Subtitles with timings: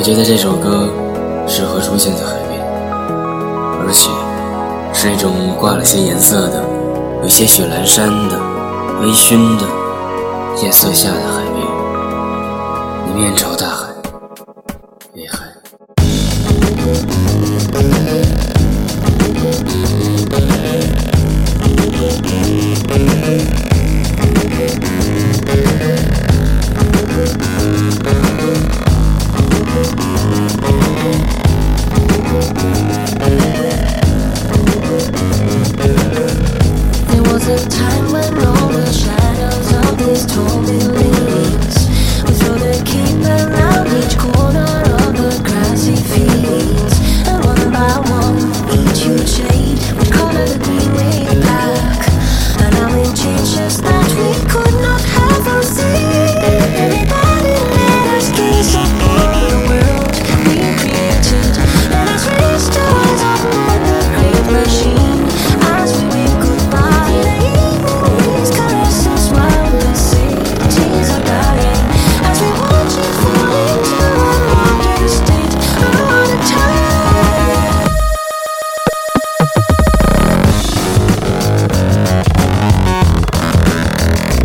[0.00, 0.88] 我觉得这首歌
[1.46, 2.58] 适合出现在海边，
[3.84, 4.08] 而且
[4.94, 6.64] 是那种挂了些颜色的、
[7.22, 8.38] 有些雪蓝山的、
[9.02, 9.66] 微醺的
[10.62, 11.66] 夜色下的海边。
[13.08, 13.79] 你面朝大海，
[37.68, 40.99] time when all the shadows of this told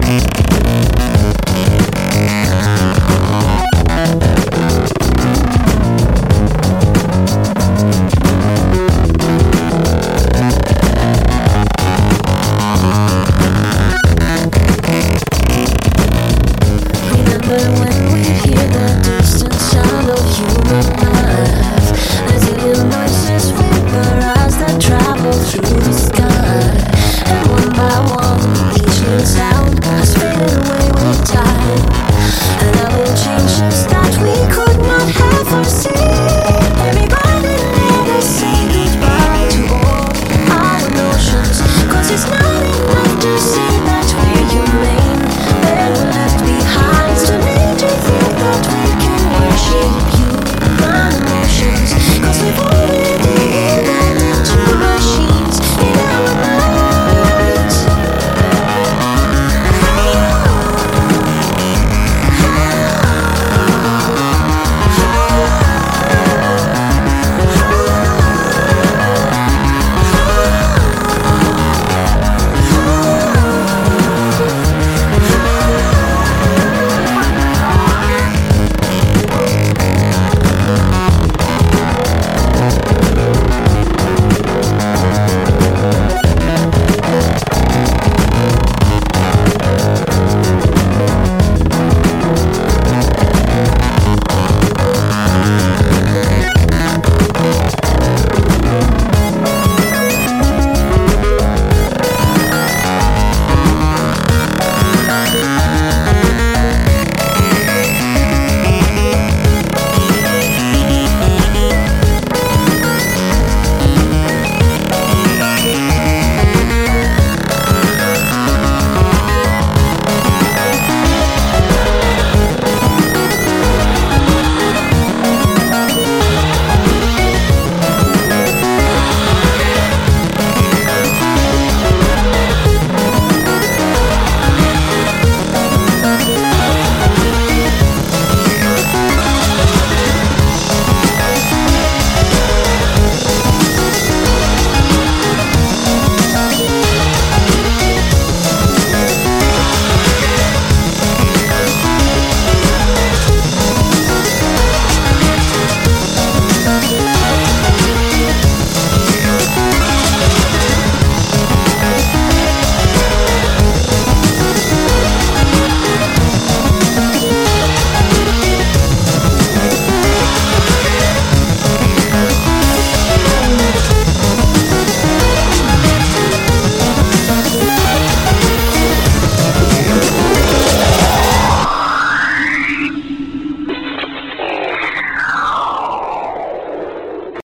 [0.06, 0.45] Thank